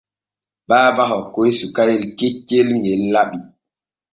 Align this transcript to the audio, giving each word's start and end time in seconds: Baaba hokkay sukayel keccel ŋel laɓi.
Baaba 0.69 1.03
hokkay 1.11 1.51
sukayel 1.59 2.03
keccel 2.17 2.67
ŋel 2.83 3.01
laɓi. 3.13 3.39